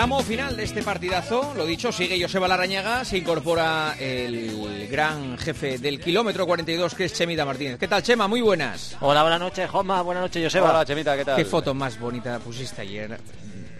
[0.00, 5.76] Tramo final de este partidazo, lo dicho, sigue Joseba Larrañaga, se incorpora el gran jefe
[5.76, 7.78] del kilómetro 42 que es Chemita Martínez.
[7.78, 8.26] ¿Qué tal, Chema?
[8.26, 8.96] Muy buenas.
[9.00, 10.70] Hola, buenas noches, Joma, buenas noches, Joseba.
[10.70, 11.36] Hola, Chemita, ¿qué tal?
[11.36, 13.20] Qué foto más bonita pusiste ayer.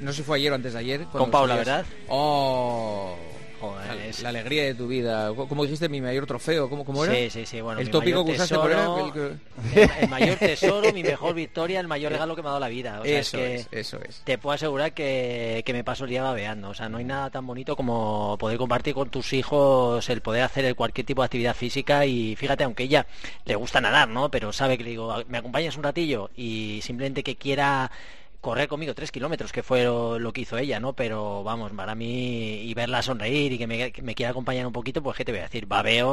[0.01, 1.05] No sé si fue ayer o antes de ayer.
[1.07, 1.87] Con Paula, ¿verdad?
[2.09, 3.17] Oh,
[3.61, 5.33] Joder, la, es- la alegría de tu vida.
[5.35, 7.15] Como dijiste, mi mayor trofeo, ¿cómo, cómo era?
[7.15, 7.81] Sí, sí, sí, bueno.
[7.81, 9.31] el tópico que usaste por tesoro, era
[9.75, 12.61] el- el, el mayor tesoro, mi mejor victoria, el mayor regalo que me ha dado
[12.61, 13.01] la vida.
[13.01, 14.23] O sea, Eso es es, que eso es.
[14.25, 16.71] te puedo asegurar que, que me paso el día babeando.
[16.71, 20.43] O sea, no hay nada tan bonito como poder compartir con tus hijos el poder
[20.43, 23.07] hacer cualquier tipo de actividad física y fíjate, aunque ella
[23.45, 24.31] le gusta nadar, ¿no?
[24.31, 27.91] Pero sabe que le digo, me acompañas un ratillo y simplemente que quiera
[28.41, 30.95] correr conmigo tres kilómetros, que fue lo, lo que hizo ella, ¿no?
[30.95, 34.73] Pero vamos, para mí, y verla sonreír y que me, que me quiera acompañar un
[34.73, 36.09] poquito, pues qué te voy a decir, babeo,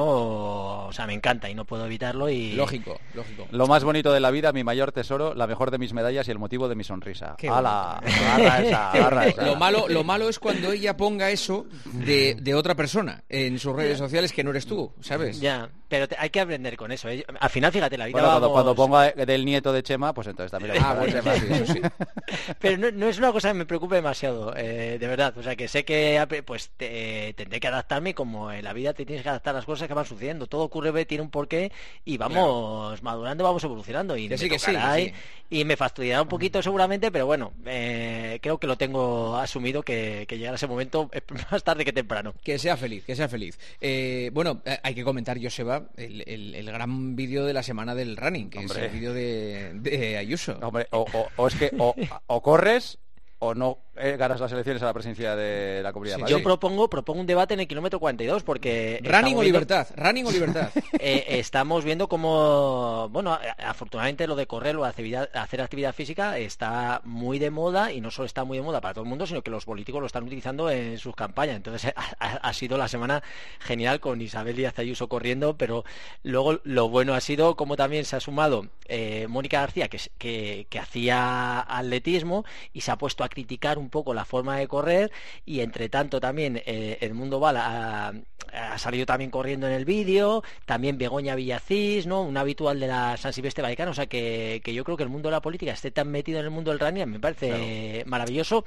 [0.87, 2.53] o, sea, me encanta y no puedo evitarlo y...
[2.53, 3.47] Lógico, lógico.
[3.51, 6.31] Lo más bonito de la vida, mi mayor tesoro, la mejor de mis medallas y
[6.31, 7.35] el motivo de mi sonrisa.
[7.49, 8.01] ¡Hala!
[8.05, 8.91] Esa,
[9.31, 9.45] esa.
[9.45, 13.75] Lo malo, lo malo es cuando ella ponga eso de, de otra persona en sus
[13.75, 15.39] redes sociales que no eres tú, ¿sabes?
[15.39, 17.09] Ya, pero te- hay que aprender con eso.
[17.09, 17.25] ¿eh?
[17.39, 18.75] Al final, fíjate, la vida Bueno, cuando, vamos- cuando
[19.15, 21.81] ponga del nieto de Chema, pues entonces también lo Ah, sí, eso sí.
[22.59, 25.37] Pero no, no es una cosa que me preocupe demasiado, eh, de verdad.
[25.37, 29.05] O sea, que sé que pues te- tendré que adaptarme como en la vida te
[29.05, 30.47] tienes que adaptar a las cosas que van sucediendo.
[30.47, 31.71] Todo ocurre, tiene un porqué
[32.05, 34.17] y vamos madurando, vamos evolucionando.
[34.17, 35.13] Y Que me sí, que sí, tocará que y- sí.
[35.49, 40.25] y me fastidiará un poquito seguramente, pero bueno, eh, creo que lo tengo asumido que,
[40.27, 41.21] que llegará ese momento eh,
[41.51, 42.33] más tarde que temprano.
[42.43, 43.57] Que sea feliz, que sea feliz.
[43.81, 47.95] Eh, bueno, eh, hay que comentar, Joseba, el, el- el gran vídeo de la semana
[47.95, 48.79] del running, que Hombre.
[48.79, 50.57] es el vídeo de, de Ayuso.
[50.61, 51.95] Hombre, o, o- o es que o,
[52.27, 52.99] o corres
[53.39, 56.37] o no eh, ganas las elecciones a la presidencia de la Comunidad Sí, de Madrid.
[56.37, 58.99] Yo propongo, propongo un debate en el kilómetro 42 porque...
[59.03, 60.69] running o viendo- libertad, running o libertad.
[60.99, 67.01] eh, estamos viendo como, bueno, afortunadamente lo de correr o actividad, hacer actividad física está
[67.03, 69.41] muy de moda y no solo está muy de moda para todo el mundo, sino
[69.41, 71.55] que los políticos lo están utilizando en sus campañas.
[71.57, 73.23] Entonces ha, sido la semana
[73.59, 75.83] genial con Isabel Díaz Ayuso corriendo, pero
[76.23, 80.67] luego lo bueno ha sido como también se ha sumado eh, Mónica García, que, que,
[80.69, 85.11] que hacía atletismo y se ha puesto a criticar un poco la forma de correr
[85.45, 88.13] y entre tanto también eh, el mundo Val ha,
[88.53, 92.21] ha salido también corriendo en el vídeo, también Begoña Villacís, ¿no?
[92.21, 95.09] Un habitual de la San Silvestre Vallecano, o sea que, que yo creo que el
[95.09, 98.65] mundo de la política esté tan metido en el mundo del running me parece maravilloso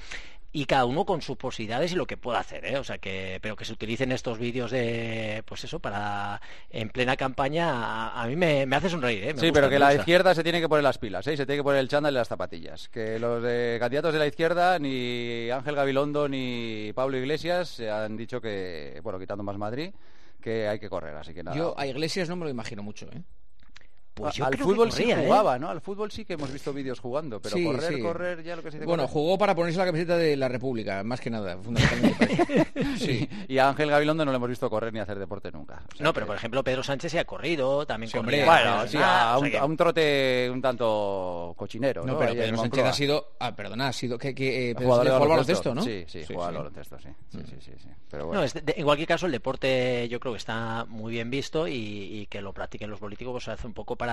[0.53, 2.77] y cada uno con sus posibilidades y lo que pueda hacer, ¿eh?
[2.79, 6.41] O sea que, pero que se utilicen estos vídeos de, pues eso, para
[6.71, 9.35] en plena campaña, a, a mí me, me hace sonreír, ¿eh?
[9.35, 11.37] Me Sí, gusta, pero que la izquierda se tiene que poner las pilas, ¿eh?
[11.37, 12.89] Se tiene que poner el chándal y las zapatillas.
[12.89, 18.17] Que los de candidatos de la izquierda, ni Ángel Gabilondo ni Pablo Iglesias, se han
[18.17, 19.91] dicho que, bueno, quitando más Madrid,
[20.41, 21.57] que hay que correr, así que nada.
[21.57, 23.23] Yo a Iglesias no me lo imagino mucho, ¿eh?
[24.21, 25.25] Pues yo al creo que fútbol corría, sí ¿eh?
[25.27, 25.69] jugaba, ¿no?
[25.71, 28.01] Al fútbol sí que hemos visto vídeos jugando, pero Sí, correr, sí.
[28.03, 29.13] correr, ya lo que se dice Bueno, correr.
[29.15, 32.67] jugó para ponerse la camiseta de la República, más que nada, fundamentalmente.
[32.99, 33.29] Sí.
[33.49, 35.83] Y a Ángel Gabilondo no le hemos visto correr ni hacer deporte nunca.
[35.93, 38.45] O sea No, que- pero por ejemplo Pedro Sánchez se ha corrido, también corría.
[38.45, 42.13] Bueno, sí, a o sea un, que- a un trote un tanto cochinero, ¿no?
[42.13, 45.05] No, pero Ahí Pedro Sánchez ha sido, ah, perdona, ha sido que, que eh, Jugador
[45.05, 45.83] de baloncesto, ¿no?
[45.83, 47.09] Sí, sí, juega al baloncesto, sí.
[47.31, 47.89] Sí, sí, sí.
[48.11, 48.43] Pero No, bueno.
[48.45, 51.73] es de- en cualquier caso el deporte yo creo que está muy bien visto y,
[51.75, 54.10] y que lo practiquen los políticos pues, hace un poco para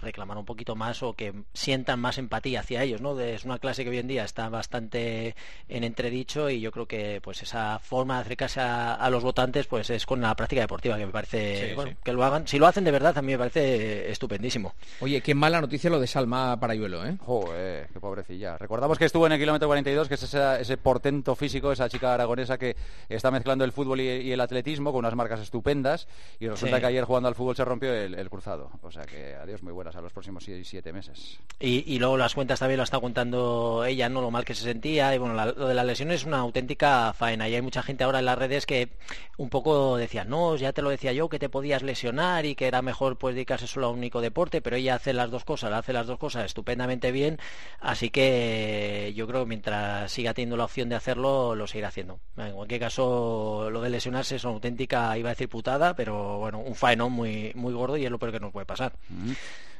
[0.00, 3.14] reclamar un poquito más o que sientan más empatía hacia ellos, ¿no?
[3.14, 5.34] De- es una clase que hoy en día está bastante
[5.68, 9.66] en entredicho y yo creo que pues esa forma de acercarse a, a los votantes
[9.66, 11.96] pues es con la práctica deportiva que me parece Sí, bueno, sí.
[12.02, 14.74] que lo hagan, si lo hacen de verdad a mí me parece estupendísimo.
[15.00, 17.16] Oye, qué mala noticia lo de Salma Parayuelo, ¿eh?
[17.20, 18.58] Joder, qué pobrecilla.
[18.58, 22.14] Recordamos que estuvo en el kilómetro 42, que es esa- ese portento físico, esa chica
[22.14, 22.76] aragonesa que
[23.08, 26.06] está mezclando el fútbol y, y el atletismo con unas marcas estupendas.
[26.40, 26.80] Y resulta Sí.
[26.80, 28.70] que ayer jugando al fútbol se rompió el, el cruzado.
[28.82, 31.38] O sea que adiós, muy buenas a los próximos sie- siete meses.
[31.60, 34.20] Y, y luego las cuentas también lo está contando ella, ¿no?
[34.20, 35.14] Lo mal que se sentía.
[35.14, 37.48] Y bueno, la- lo de las lesiones es una auténtica faena.
[37.48, 38.88] Y hay mucha gente ahora en las redes que
[39.36, 42.66] un poco decía, no, ya te lo decía yo, que te podías lesionar y que
[42.66, 45.72] era mejor pues dedicarse solo a un único deporte, pero ella hace las dos cosas,
[45.72, 47.38] hace las dos cosas estupendamente bien.
[47.80, 52.18] Así que yo creo que mientras siga teniendo la opción de hacerlo, lo seguirá haciendo.
[52.36, 56.58] En cualquier caso, lo de lesionarse es una auténtica, iba a decir putada, pero bueno,
[56.58, 58.92] un faenón muy, muy gordo y es lo peor que nos puede pasar.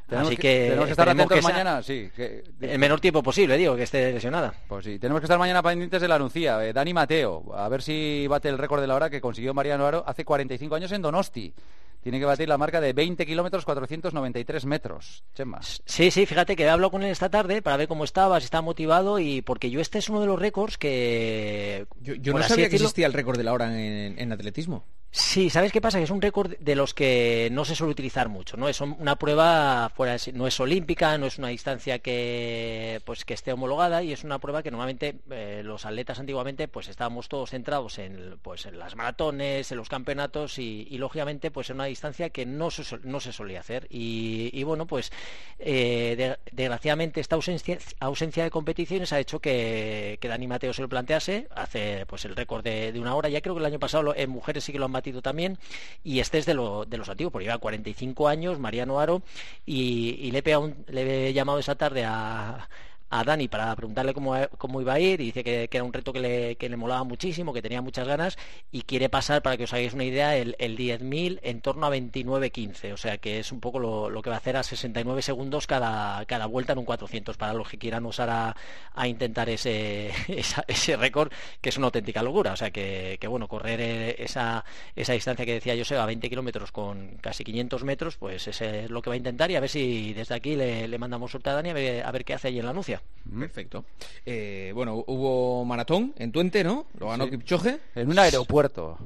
[0.09, 2.11] Tenemos Así que, que tenemos que estar atentos que sea- mañana, sí.
[2.15, 4.53] que- El menor tiempo posible, digo, que esté lesionada.
[4.69, 6.63] Pues sí, tenemos que estar mañana pendientes de la anuncia.
[6.67, 9.87] Eh, Dani Mateo, a ver si bate el récord de la hora que consiguió Mariano
[9.87, 11.55] Aro hace 45 años en Donosti.
[12.03, 15.23] Tiene que batir la marca de 20 kilómetros 493 metros.
[15.35, 15.61] Chema.
[15.63, 18.45] Sí, sí, fíjate que he hablado con él esta tarde para ver cómo estaba, si
[18.47, 21.87] estaba motivado y porque yo este es uno de los récords que...
[22.01, 24.85] Yo, yo no sabía que existía el récord de la hora en, en atletismo.
[25.15, 25.99] Sí, ¿sabes qué pasa?
[25.99, 28.67] Que es un récord de los que no se suele utilizar mucho, ¿no?
[28.67, 33.53] Es una prueba fuera, no es olímpica, no es una distancia que pues que esté
[33.53, 37.99] homologada y es una prueba que normalmente eh, los atletas antiguamente pues estábamos todos centrados
[37.99, 42.47] en pues en las maratones, en los campeonatos y, lógicamente pues en una distancia que
[42.47, 45.13] no se, no se solía hacer y, bueno pues
[45.59, 50.89] eh, desgraciadamente esta ausencia, ausencia de competiciones ha hecho que, que Dani Mateo se lo
[50.89, 54.15] plantease, hace pues el récord de, de una hora, ya creo que el año pasado
[54.17, 55.59] en mujeres sí que lo han también,
[56.05, 59.23] y este es de, de los antiguos, porque lleva 45 años, Mariano Aro,
[59.67, 62.69] y, le, he le he llamado esa tarde a
[63.13, 66.15] a Dani para preguntarle cómo, cómo iba a ir y dice que, era un reto
[66.15, 68.39] que le, que le, molaba muchísimo, que tenía muchas ganas
[68.71, 71.91] y quiere pasar, para que os hagáis una idea, el, el 10.000 en torno a
[71.91, 75.67] 29.15, o sea que es un poco lo, que va a hacer a 69 segundos
[75.67, 78.57] cada, cada vuelta en un 400 para los que quieran usar a,
[78.95, 80.11] a intentar ese,
[80.67, 81.31] ese récord,
[81.61, 84.65] que es una auténtica locura, o sea que, que bueno, correr eh, esa,
[84.97, 88.91] esa distancia que decía yo, a 20 kilómetros con casi 500 metros, pues ese es
[88.91, 91.51] lo que va a intentar y a ver si desde aquí le, le mandamos suerte
[91.51, 93.02] a Dani a ver, a ver qué hace ahí en la anuncia.
[93.39, 93.85] Perfecto.
[94.27, 96.87] Eh, bueno, hubo maratón en Tuente, ¿no?
[96.99, 97.79] Lo ganó Kipchoge.
[97.95, 98.99] En un aeropuerto.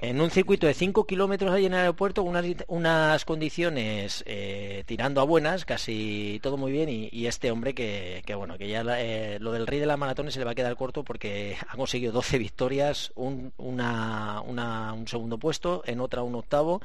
[0.00, 5.20] En un circuito de 5 kilómetros ahí en el aeropuerto, unas, unas condiciones eh, tirando
[5.20, 9.52] a buenas, casi todo muy bien, y, este hombre que, bueno, que ya eh, lo
[9.52, 12.38] del rey de la maratón se le va a quedar corto porque ha conseguido 12
[12.38, 16.80] victorias, un, una, un segundo puesto, en otra un octavo,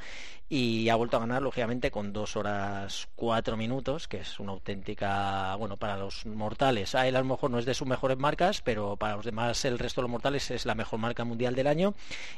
[0.48, 5.54] y ha vuelto a ganar, lógicamente, con 2 horas 4 minutos, que es una auténtica,
[5.56, 8.60] bueno, para los mortales, a él a lo mejor no es de sus mejores marcas,
[8.60, 11.66] pero para los demás, el resto de los mortales es la mejor marca mundial del
[11.66, 11.94] año,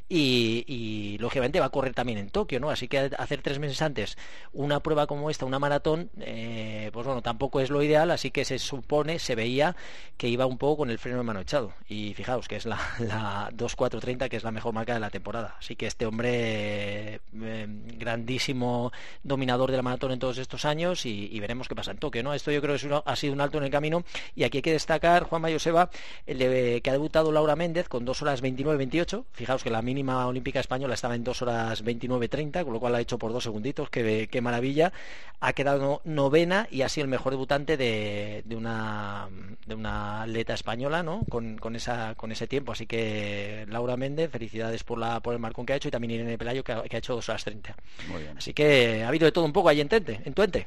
[0.09, 2.70] y y, lógicamente va a correr también en Tokio, ¿no?
[2.70, 4.16] Así que hacer tres meses antes
[4.52, 8.44] una prueba como esta, una maratón, eh, pues bueno, tampoco es lo ideal, así que
[8.44, 9.76] se supone, se veía
[10.16, 11.72] que iba un poco con el freno de mano echado.
[11.88, 15.56] Y fijaos que es la, la 2.430, que es la mejor marca de la temporada.
[15.58, 17.66] Así que este hombre, eh,
[17.99, 18.92] grandísimo
[19.22, 22.34] dominador de la maratón en todos estos años y, veremos qué pasa en Tokio, ¿no?
[22.34, 24.04] Esto yo creo que ha sido un alto en el camino
[24.34, 25.90] y aquí hay que destacar, Juan Mayoseba,
[26.26, 29.25] el que ha debutado Laura Méndez con 2 horas 29-28.
[29.32, 33.00] Fijaos que la mínima olímpica española estaba en 2 horas 29.30, con lo cual ha
[33.00, 34.93] hecho por dos segunditos, qué, qué maravilla.
[35.41, 39.29] Ha quedado novena y ha sido el mejor debutante de, de, una,
[39.67, 41.23] de una atleta española, ¿no?
[41.31, 42.73] Con, con, esa, con ese tiempo.
[42.73, 46.12] Así que Laura Méndez, felicidades por, la, por el marcón que ha hecho y también
[46.12, 47.75] Irene Pelayo que ha, que ha hecho 2 horas 30.
[48.37, 50.67] Así que ha habido de todo un poco ahí en Tente, en Tuente.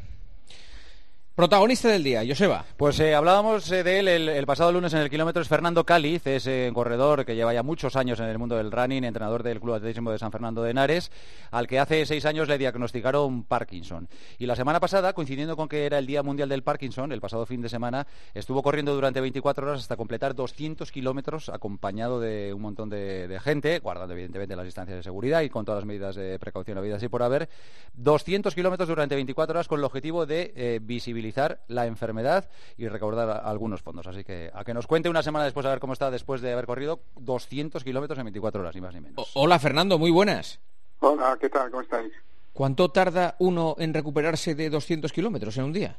[1.40, 2.66] Protagonista del día, Joseba.
[2.76, 6.28] Pues eh, hablábamos eh, de él el, pasado lunes en el kilómetro, es Fernando Cáliz,
[6.28, 9.62] es eh, corredor que lleva ya muchos años en el mundo del running, entrenador del
[9.62, 11.14] Club Atletismo de San Fernando de Henares,
[11.52, 14.10] al que hace seis años le diagnosticaron Parkinson.
[14.38, 17.46] Y la semana pasada, coincidiendo con que era el Día Mundial del Parkinson, el pasado
[17.46, 22.64] fin de semana, estuvo corriendo durante 24 horas hasta completar 200 kilómetros acompañado de un
[22.64, 26.38] montón de, gente, guardando evidentemente las distancias de seguridad y con todas las medidas de
[26.38, 27.48] precaución habidas así por haber.
[27.94, 31.29] 200 kilómetros durante 24 horas con el objetivo de visibilizar
[31.68, 34.08] la enfermedad y recaudar algunos fondos.
[34.08, 36.54] Así que a que nos cuente una semana después a ver cómo está después de
[36.54, 39.32] haber corrido 200 kilómetros en 24 horas, ni más ni menos.
[39.34, 40.60] hola, Fernando, muy buenas.
[41.00, 41.72] Hola, ¿qué tal?
[41.72, 42.12] ¿Cómo estáis?
[42.54, 45.96] ¿Cuánto tarda uno en recuperarse de 200 kilómetros en un día?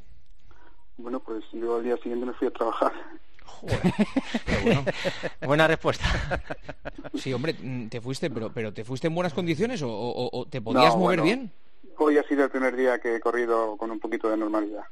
[0.98, 2.92] Bueno, pues yo al día siguiente me fui a trabajar.
[5.46, 6.04] buena respuesta.
[7.14, 10.96] Sí, hombre, mm, te fuiste, pero, pero ¿te fuiste en buenas condiciones o, te podías
[10.96, 11.50] mover bien?
[11.96, 14.84] Hoy ha sido el primer día que he corrido con un poquito de normalidad.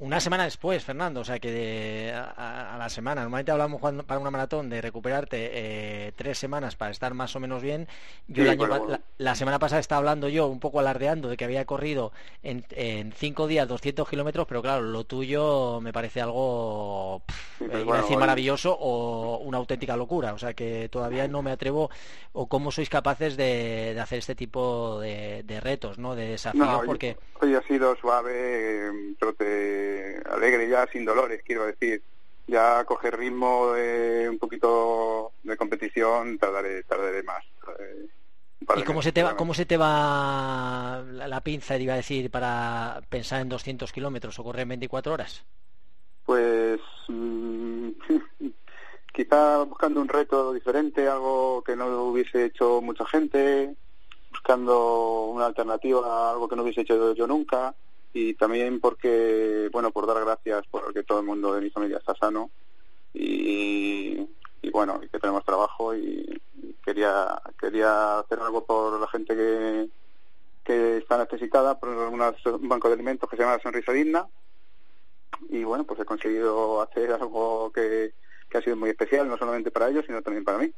[0.00, 3.20] Una semana después, Fernando, o sea que a, la semana.
[3.20, 7.62] Normalmente hablamos para una maratón de recuperarte eh, tres semanas para estar más o menos
[7.62, 7.86] bien.
[8.26, 8.44] Yo
[9.18, 12.64] la, semana pasada estaba hablando yo, un poco alardeando, de que había corrido en,
[13.12, 17.20] cinco días 200 kilómetros, pero claro, lo tuyo me parece algo,
[17.60, 20.32] eh, decir maravilloso o una auténtica locura.
[20.32, 21.90] O sea que todavía no me atrevo,
[22.32, 26.16] o cómo sois capaces de, hacer este tipo de, retos, ¿no?
[26.16, 27.18] De desafíos, porque...
[27.42, 29.89] Hoy, ha sido suave, trote
[30.30, 32.02] alegre ya, sin dolores, quiero decir.
[32.46, 37.44] Ya coger ritmo de un poquito de competición tardaré, tardaré más.
[38.76, 43.00] ¿Y cómo se, te va, cómo se te va la, pinza, iba a decir, para
[43.08, 45.44] pensar en 200 kilómetros o correr en 24 horas?
[46.24, 47.88] Pues mm,
[49.12, 53.74] quizá buscando un reto diferente, algo que no hubiese hecho mucha gente,
[54.30, 57.74] buscando una alternativa a algo que no hubiese hecho yo nunca
[58.12, 62.14] y también porque, bueno, por dar gracias porque todo el mundo de mi familia está
[62.14, 62.50] sano
[63.14, 64.26] y,
[64.62, 66.40] y bueno, y que tenemos trabajo y
[66.84, 69.88] quería quería hacer algo por la gente que,
[70.64, 74.26] que está necesitada, por un banco de alimentos que se llama Sonrisa Digna
[75.48, 78.12] y bueno, pues he conseguido hacer algo que,
[78.50, 80.72] que ha sido muy especial, no solamente para ellos, sino también para mí.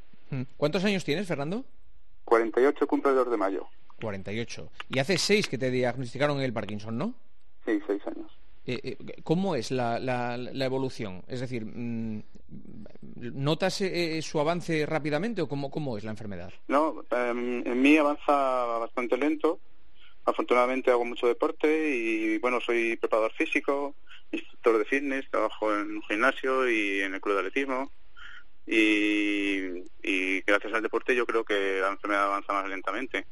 [0.56, 1.64] ¿Cuántos años tienes, Fernando?
[2.24, 3.66] 48 cumple el 2 de mayo.
[4.02, 4.70] 48.
[4.90, 7.14] Y hace seis que te diagnosticaron el Parkinson, ¿no?
[7.64, 8.30] Sí, seis años.
[8.64, 11.22] Eh, eh, ¿Cómo es la, la, la, evolución?
[11.26, 12.22] Es decir, mm,
[13.34, 16.52] ¿notas eh, su avance rápidamente o cómo, cómo es la enfermedad?
[16.68, 18.32] No, em, en mí avanza
[18.78, 19.58] bastante lento.
[20.24, 23.96] Afortunadamente hago mucho deporte y bueno, soy preparador físico,
[24.30, 27.90] instructor de fitness, trabajo en un gimnasio y en el club de atletismo.
[28.64, 33.26] Y, y gracias al deporte yo creo que la enfermedad avanza más lentamente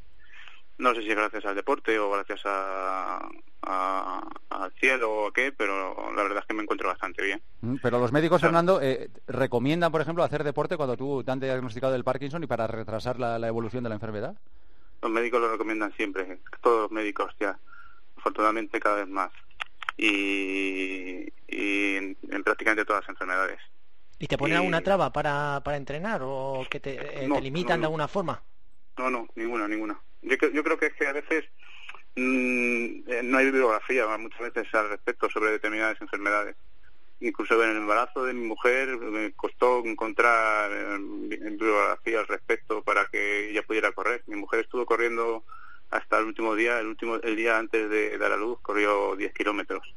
[0.81, 3.29] no sé si es gracias al deporte o gracias a,
[3.63, 7.41] al cielo o qué, pero la verdad es que me encuentro bastante bien.
[7.61, 11.41] Mm, pero los médicos, Fernando, eh, recomiendan, por ejemplo, hacer deporte cuando tú te han
[11.41, 14.35] diagnosticado el Parkinson y para retrasar la, evolución de la enfermedad.
[15.03, 17.59] Los médicos lo recomiendan siempre, todos los médicos ya,
[18.17, 19.31] afortunadamente cada vez más.
[19.97, 23.61] Y, en, prácticamente todas las enfermedades.
[24.19, 28.09] ¿Y te ponen alguna traba para, para entrenar o que te, eh, limitan de alguna
[28.09, 28.43] forma?
[29.01, 29.99] No, no, ninguna, ninguna.
[30.21, 31.47] Yo, yo creo que es que a veces
[32.17, 36.55] mm, eh, no hay bibliografía muchas veces al respecto sobre determinadas enfermedades.
[37.21, 43.07] Incluso en el embarazo de mi mujer me costó encontrar eh, bibliografía al respecto para
[43.07, 44.23] que ella pudiera correr.
[44.27, 45.45] Mi mujer estuvo corriendo
[45.89, 49.33] hasta el último día, el último el día antes de dar a luz corrió 10
[49.33, 49.95] kilómetros.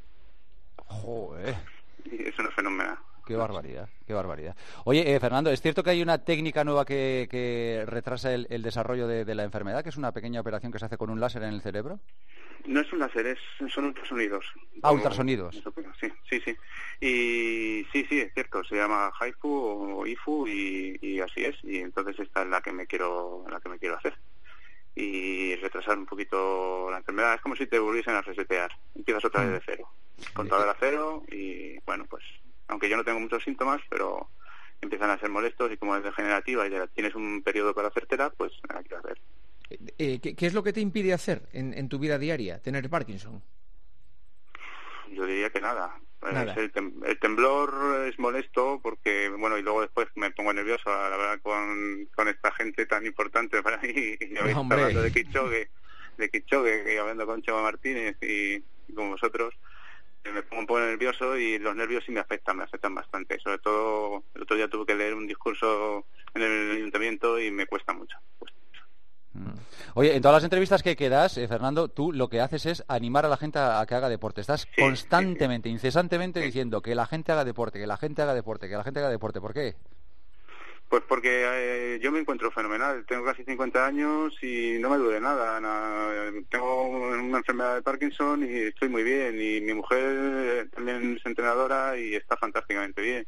[0.77, 1.57] Joder.
[2.05, 2.98] Y es una fenómeno.
[3.25, 4.56] Qué barbaridad, qué barbaridad.
[4.84, 9.36] Oye, eh, Fernando, ¿es cierto que hay una técnica nueva que, retrasa el, desarrollo de,
[9.36, 11.62] la enfermedad, que es una pequeña operación que se hace con un láser en el
[11.62, 12.00] cerebro?
[12.65, 13.39] No es un láser, es,
[13.74, 14.46] son ultrasonidos.
[14.82, 15.63] Ah, ultrasonidos.
[16.00, 16.56] Sí, sí, sí.
[17.00, 21.56] Y sí, sí, es cierto, se llama HIFU o IFU y, así es.
[21.63, 24.15] Y entonces esta es la que me quiero, la que me quiero hacer.
[24.96, 27.36] Y retrasar un poquito la enfermedad.
[27.36, 28.72] Es como si te volviesen a resetear.
[28.96, 29.89] Empiezas otra vez de cero.
[30.34, 32.24] Contador a cero y bueno, pues
[32.67, 34.27] aunque yo no tengo muchos síntomas, pero
[34.82, 38.29] empiezan a ser molestos y como es degenerativa y ya tienes un periodo para hacértela,
[38.32, 39.20] pues hay que hacer.
[39.98, 43.41] Eh, ¿qué, es lo que te impide hacer en, tu vida diaria, tener Parkinson?
[45.12, 46.00] Yo diría que nada.
[46.55, 52.08] El, temblor es molesto porque, bueno, y luego después me pongo nervioso, la verdad, con,
[52.15, 53.93] con esta gente tan importante para mí.
[54.20, 55.70] Y hablando de Kichogue,
[56.17, 58.62] de Kichogue, y hablando con Chema Martínez y
[58.93, 59.53] con vosotros
[60.32, 63.39] me pongo un poco nervioso y los nervios sí me afectan, me afectan bastante.
[63.39, 67.65] Sobre todo el otro día tuve que leer un discurso en el ayuntamiento y me
[67.65, 68.18] cuesta mucho.
[69.34, 69.50] Mm.
[69.96, 73.25] Oye, en todas las entrevistas que quedas, eh, Fernando, tú lo que haces es animar
[73.25, 74.42] a la gente a, que haga deporte.
[74.42, 78.75] Estás constantemente, incesantemente diciendo que la gente haga deporte, que la gente haga deporte, que
[78.75, 79.42] la gente haga deporte.
[79.42, 79.75] ¿Por qué?
[80.93, 83.03] Pues porque eh, yo me encuentro fenomenal.
[83.07, 85.59] Tengo casi 50 años y no me duele nada.
[86.51, 89.41] Tengo una enfermedad de Parkinson y estoy muy bien.
[89.41, 93.25] Y mi mujer también es entrenadora y está fantásticamente bien.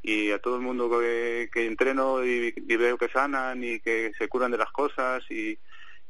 [0.00, 4.28] Y a todo el mundo que, entreno y, y, veo que sanan y que se
[4.28, 5.58] curan de las cosas y,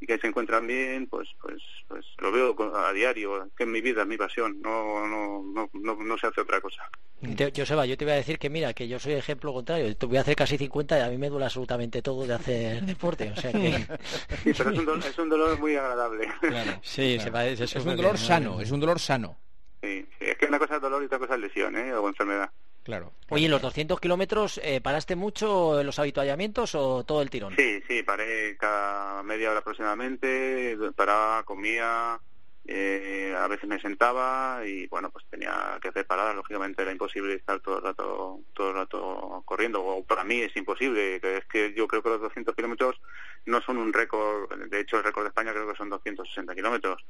[0.00, 3.82] y que se encuentran bien, pues, pues, pues lo veo a diario, que es mi
[3.82, 5.42] vida, es mi pasión, no, no,
[5.74, 6.88] no, no, se hace otra cosa.
[7.20, 10.06] Yo, Seba, yo te voy a decir que mira, que yo soy ejemplo contrario, te
[10.06, 13.30] voy a hacer casi 50 y a mí me duele absolutamente todo de hacer deporte,
[13.30, 13.72] o sea que...
[14.42, 16.28] Sí, pero es un, dolor, es un dolor muy agradable.
[16.82, 19.36] Sí, es un dolor sano, es un dolor sano.
[19.82, 21.92] Sí, es que una cosa es dolor y otra cosa es lesión, ¿eh?
[21.92, 22.50] o enfermedad.
[22.90, 23.12] Claro.
[23.28, 27.54] Oye, ¿en los 200 kilómetros eh, paraste mucho en los habituallamientos o todo el tirón?
[27.56, 32.18] Sí, sí, paré cada media hora aproximadamente, paraba, comía,
[32.66, 37.34] eh, a veces me sentaba y bueno, pues tenía que hacer paradas, lógicamente era imposible
[37.34, 41.44] estar todo el rato, todo el rato corriendo, o para mí es imposible, que es
[41.44, 43.00] que yo creo que los 200 kilómetros
[43.46, 47.00] no son un récord, de hecho el récord de España creo que son 260 kilómetros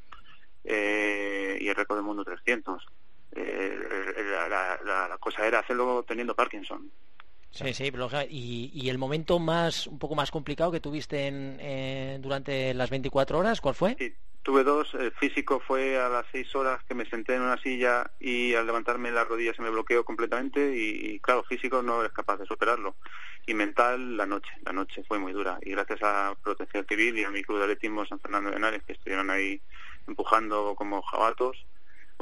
[0.63, 2.87] eh, y el récord del mundo 300
[3.33, 3.80] eh,
[4.85, 6.91] la, cosa era hacerlo teniendo Parkinson.
[7.51, 7.93] Sí, sí,
[8.31, 13.39] y, y, el momento más un poco más complicado que tuviste en, durante las 24
[13.39, 13.97] horas, ¿cuál fue?
[14.43, 14.95] tuve dos.
[14.95, 18.67] El físico fue a las 6 horas que me senté en una silla y al
[18.67, 22.97] levantarme la rodilla se me bloqueó completamente y, claro, físico no eres capaz de superarlo.
[23.47, 24.51] Y mental, la noche.
[24.65, 25.59] La noche fue muy dura.
[25.63, 28.83] Y gracias a Protección Civil y a mi club de atletismo San Fernando de Henares,
[28.85, 29.61] que estuvieron ahí
[30.07, 31.65] empujando como jabatos,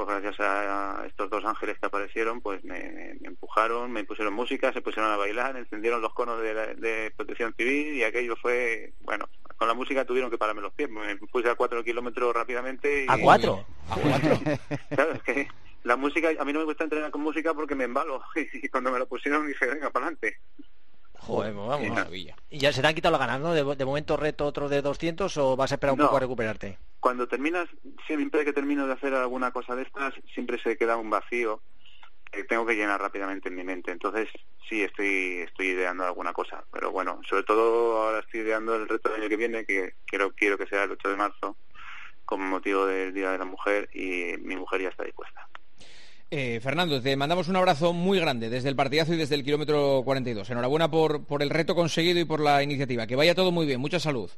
[0.05, 4.79] pues gracias a estos dos ángeles que aparecieron, pues me, empujaron, me pusieron música, se
[4.79, 9.27] pusieron a bailar, encendieron los conos de, protección civil y aquello fue, bueno,
[9.57, 13.07] con la música tuvieron que pararme los pies, me puse a cuatro kilómetros rápidamente.
[13.09, 13.65] ¿A cuatro?
[13.89, 14.39] ¿A cuatro?
[14.87, 15.49] claro, es que
[15.83, 18.21] la música, a mí no me gusta entrenar con música porque me embalo
[18.53, 20.37] y cuando me lo pusieron dije, venga, para adelante.
[21.19, 22.35] Joder, pues vamos, maravilla.
[22.49, 23.53] ¿Y ya se te han quitado las ganas, no?
[23.53, 26.77] De, momento reto otro de 200 o vas a esperar un poco a recuperarte?
[26.99, 27.67] Cuando terminas,
[28.07, 31.61] siempre que termino de hacer alguna cosa de estas, siempre se queda un vacío
[32.31, 33.91] que tengo que llenar rápidamente en mi mente.
[33.91, 34.29] Entonces,
[34.67, 36.63] sí, estoy, estoy ideando alguna cosa.
[36.71, 40.31] Pero bueno, sobre todo ahora estoy ideando el reto del año que viene, que quiero,
[40.31, 41.57] quiero que sea el 8 de marzo,
[42.25, 45.47] como motivo del Día de la Mujer, y mi mujer ya está dispuesta.
[46.31, 50.03] Eh, Fernando, te mandamos un abrazo muy grande desde el partidazo y desde el kilómetro
[50.05, 50.47] 42.
[50.49, 53.07] Enhorabuena por, por el reto conseguido y por la iniciativa.
[53.07, 53.79] Que vaya todo muy bien.
[53.81, 54.29] Mucha salud.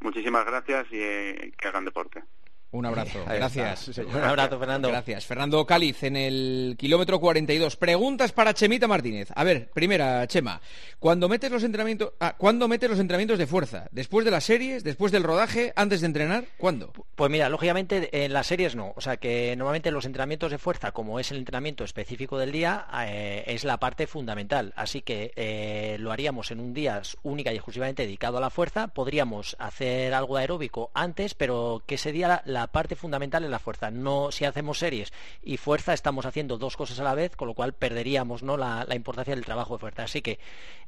[0.00, 2.22] Muchísimas gracias y eh, que hagan deporte.
[2.70, 3.88] Un abrazo, gracias.
[3.98, 4.88] Un abrazo, Fernando.
[4.88, 5.24] Gracias.
[5.24, 7.76] Fernando Cáliz en el kilómetro 42.
[7.76, 9.30] Preguntas para Chemita Martínez.
[9.34, 10.60] A ver, primera, Chema.
[10.98, 13.88] ¿Cuándo metes los entrenamientos, ah, ¿cuándo metes los entrenamientos de fuerza?
[13.90, 14.84] ¿Después de las series?
[14.84, 15.72] ¿Después del rodaje?
[15.76, 16.44] ¿Antes de entrenar?
[16.58, 16.92] ¿Cuándo?
[17.14, 18.92] Pues mira, lógicamente en las series no.
[18.96, 22.86] O sea que normalmente los entrenamientos de fuerza, como es el entrenamiento específico del día,
[23.06, 24.74] eh, es la parte fundamental.
[24.76, 28.88] Así que eh, lo haríamos en un día única y exclusivamente dedicado a la fuerza.
[28.88, 33.60] Podríamos hacer algo aeróbico antes, pero que ese día la la parte fundamental es la
[33.60, 33.90] fuerza.
[33.92, 35.12] No, si hacemos series
[35.44, 38.56] y fuerza, estamos haciendo dos cosas a la vez, con lo cual perderíamos ¿no?
[38.56, 40.02] la, importancia del trabajo de fuerza.
[40.02, 40.40] Así que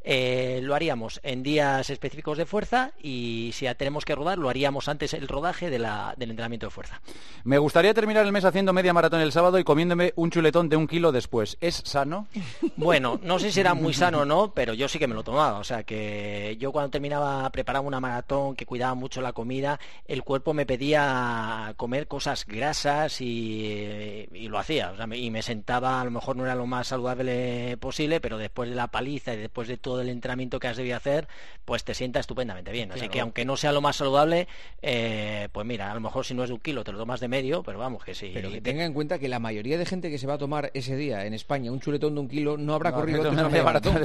[0.03, 4.89] eh, lo haríamos en días específicos de fuerza y si tenemos que rodar, lo haríamos
[4.89, 7.01] antes el rodaje de la, del entrenamiento de fuerza.
[7.45, 10.77] Me gustaría terminar el mes haciendo media maratón el sábado y comiéndome un chuletón de
[10.77, 11.57] un kilo después.
[11.61, 12.27] ¿Es sano?
[12.77, 15.23] Bueno, no sé si era muy sano o no, pero yo sí que me lo
[15.23, 15.59] tomaba.
[15.59, 20.23] O sea que yo cuando terminaba, preparaba una maratón que cuidaba mucho la comida, el
[20.23, 24.93] cuerpo me pedía comer cosas grasas y, lo hacía.
[25.15, 28.77] y me sentaba, a lo mejor no era lo más saludable posible, pero después de
[28.77, 31.29] la paliza y después de todo el entrenamiento que has debido hacer,
[31.65, 32.93] pues te sienta estupendamente bien.
[32.93, 34.49] Así que aunque no sea lo más saludable,
[34.83, 37.21] eh, pues mira, a lo mejor si no es de un kilo te lo tomas
[37.21, 38.31] de medio, pero vamos que sí.
[38.35, 40.71] Pero que tenga en cuenta que la mayoría de gente que se va a tomar
[40.75, 44.01] ese día en España un chuletón de un kilo no habrá corrido una media maratón.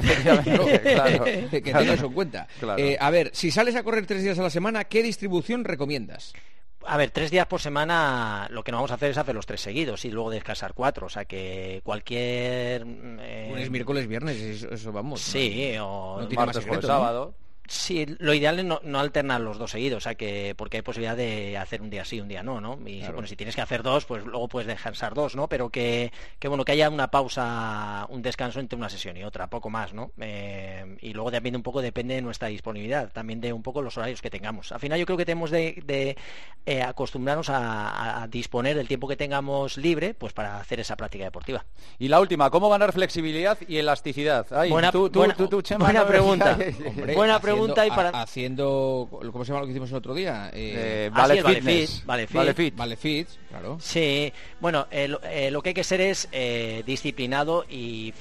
[1.50, 2.46] que tenga eso en cuenta.
[2.76, 6.32] Eh, a ver, si sales a correr tres días a la semana, ¿qué distribución recomiendas?
[6.88, 9.46] A ver, tres días por semana lo que no vamos a hacer es hacer los
[9.46, 11.06] tres seguidos y luego descansar cuatro.
[11.06, 12.84] O sea que cualquier...
[12.84, 13.68] Mm, eh...
[13.70, 15.20] miércoles, viernes, eso, vamos.
[15.20, 16.20] Sí, o...
[16.20, 17.34] No martes, jueves, sábado.
[17.68, 21.16] Sí, lo ideal es no, alternar los dos seguidos, o sea que porque hay posibilidad
[21.16, 22.78] de hacer un día sí, un día no, ¿no?
[22.86, 25.48] Y si tienes que hacer dos, pues luego puedes descansar dos, ¿no?
[25.48, 29.48] Pero que, que bueno, que haya una pausa, un descanso entre una sesión y otra,
[29.48, 30.12] poco más, ¿no?
[30.20, 33.96] Eh, y luego también un poco depende de nuestra disponibilidad, también de un poco los
[33.96, 34.70] horarios que tengamos.
[34.72, 36.16] Al final yo creo que tenemos de,
[36.66, 41.64] eh, acostumbrarnos a, disponer del tiempo que tengamos libre, pues para hacer esa práctica deportiva.
[41.98, 44.46] Y la última, ¿cómo ganar flexibilidad y elasticidad?
[45.78, 46.58] buena, pregunta.
[47.14, 47.55] buena pregunta
[48.14, 50.50] Haciendo, ¿cómo se llama lo que hicimos el otro día?
[50.52, 52.04] Eh, eh vale, fitness.
[52.06, 52.74] vale, fit.
[52.74, 53.28] Vale fit.
[53.48, 53.78] claro.
[53.80, 56.28] Sí, bueno, eh, eh, lo que hay que ser es
[56.84, 58.12] disciplinado y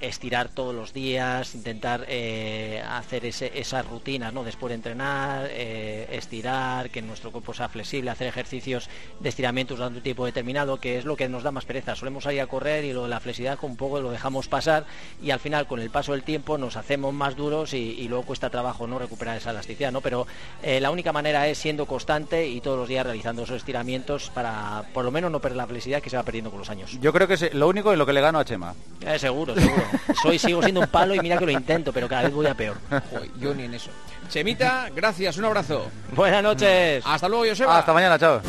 [0.00, 4.44] estirar todos los días, intentar hacer esas rutinas, ¿no?
[4.44, 8.88] Después de entrenar, estirar, que nuestro cuerpo sea flexible, hacer ejercicios
[9.20, 11.94] de estiramientos durante un tiempo determinado, que es lo que nos da más pereza.
[11.94, 14.84] Solemos ir a correr y lo de la flexibilidad un poco lo dejamos pasar
[15.22, 18.24] y al final con el paso del tiempo nos hacemos más duros y, y luego
[18.24, 20.00] cuesta trabajo no recuperar esa elasticidad, ¿no?
[20.00, 20.26] Pero
[20.62, 24.84] eh, la única manera es siendo constante y todos los días realizando esos estiramientos para
[24.92, 26.98] por lo menos no perder la flexibilidad que se va perdiendo con los años.
[27.00, 28.74] Yo creo que es lo único en lo que le gano a Chema.
[29.04, 29.82] Eh, seguro, seguro.
[30.22, 32.54] Soy, sigo siendo un palo y mira que lo intento, pero cada vez voy a
[32.54, 32.76] peor.
[33.38, 33.90] yo ni en eso.
[34.28, 35.86] Chemita, gracias, un abrazo.
[36.14, 37.04] Buenas noches.
[37.06, 37.78] Hasta luego, Joseba.
[37.78, 38.40] Hasta mañana, chao.